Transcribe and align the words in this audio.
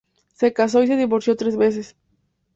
Se 0.33 0.51
casó 0.51 0.81
y 0.81 0.87
se 0.87 0.97
divorció 0.97 1.35
tres 1.35 1.55
veces. 1.57 1.95